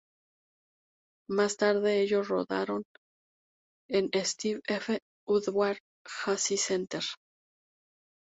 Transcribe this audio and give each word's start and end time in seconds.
Más 1.29 1.57
tarde, 1.57 2.01
ellos 2.01 2.27
rodaron 2.27 2.81
en 3.87 4.09
Steven 4.25 4.59
F. 4.67 4.97
Udvar-Hazy 5.27 6.57
Center. 6.57 7.03